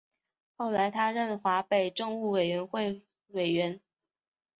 [0.57, 3.79] 后来他任华北政务委员会委员。